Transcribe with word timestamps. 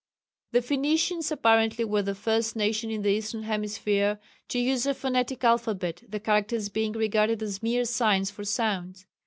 The 0.53 0.63
Phoenicians 0.63 1.31
apparently 1.31 1.85
were 1.85 2.01
the 2.01 2.15
first 2.15 2.55
nation 2.55 2.89
in 2.89 3.03
the 3.03 3.11
Eastern 3.11 3.43
Hemisphere 3.43 4.19
to 4.47 4.57
use 4.57 4.87
a 4.87 4.95
phonetic 4.95 5.43
alphabet, 5.43 6.01
the 6.09 6.19
characters 6.19 6.69
being 6.69 6.93
regarded 6.93 7.43
as 7.43 7.61
mere 7.61 7.85
signs 7.85 8.31
for 8.31 8.43
sounds. 8.43 9.05